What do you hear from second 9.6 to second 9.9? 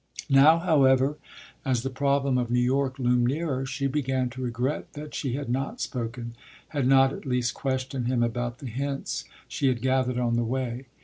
had